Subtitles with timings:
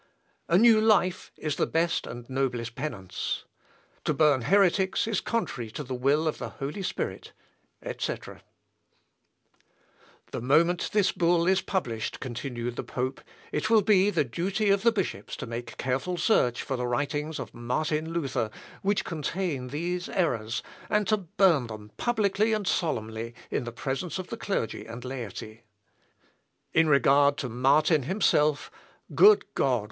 [0.49, 3.45] "A new life is the best and noblest penance."
[4.05, 7.33] "To burn heretics is contrary to the will of the Holy Spirit,
[7.83, 8.41] etc." [Sidenote:
[9.61, 9.77] MELANCTHON.]
[10.31, 14.81] "The moment this Bull is published," continued the pope, "it will be the duty of
[14.81, 18.49] the bishops to make careful search for the writings of Martin Luther,
[18.81, 24.37] which contain these errors, and to burn them publicly and solemnly in presence of the
[24.37, 25.61] clergy and laity.
[26.73, 28.71] In regard to Martin himself,
[29.13, 29.79] good God!